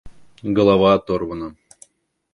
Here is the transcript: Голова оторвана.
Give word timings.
Голова 0.57 0.93
оторвана. 0.95 1.55